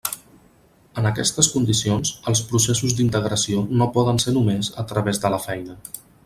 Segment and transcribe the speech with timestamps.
[1.01, 5.79] En aquestes condicions, els processos d'integració no poden ser només a través de la feina.